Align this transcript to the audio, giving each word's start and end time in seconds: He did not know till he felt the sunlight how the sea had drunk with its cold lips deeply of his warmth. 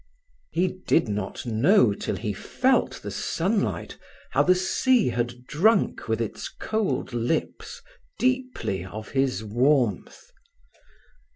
He 0.49 0.79
did 0.87 1.07
not 1.07 1.45
know 1.45 1.93
till 1.93 2.15
he 2.15 2.33
felt 2.33 3.03
the 3.03 3.11
sunlight 3.11 3.99
how 4.31 4.41
the 4.41 4.55
sea 4.55 5.09
had 5.09 5.45
drunk 5.45 6.07
with 6.07 6.19
its 6.19 6.49
cold 6.49 7.13
lips 7.13 7.83
deeply 8.17 8.83
of 8.83 9.09
his 9.09 9.43
warmth. 9.43 10.31